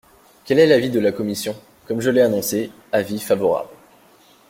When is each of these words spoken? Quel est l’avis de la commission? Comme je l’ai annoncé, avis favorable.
Quel 0.45 0.57
est 0.57 0.65
l’avis 0.65 0.89
de 0.89 0.99
la 0.99 1.11
commission? 1.11 1.55
Comme 1.85 2.01
je 2.01 2.09
l’ai 2.09 2.21
annoncé, 2.21 2.71
avis 2.91 3.19
favorable. 3.19 3.69